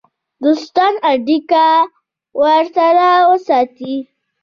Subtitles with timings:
[0.43, 1.67] دوستانه اړیکې
[2.41, 3.95] ورسره وساتي.